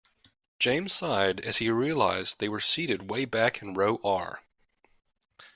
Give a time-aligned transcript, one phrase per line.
[0.57, 4.41] James sighed as he realized they were seated way back in row R.